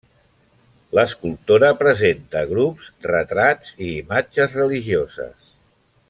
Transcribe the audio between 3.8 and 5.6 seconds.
i imatges religioses.